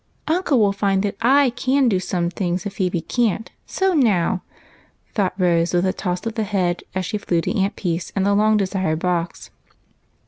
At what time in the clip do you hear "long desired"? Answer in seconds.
8.33-8.97